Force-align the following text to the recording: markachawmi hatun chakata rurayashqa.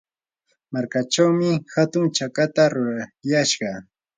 markachawmi 0.73 1.49
hatun 1.73 2.05
chakata 2.15 2.63
rurayashqa. 2.73 3.69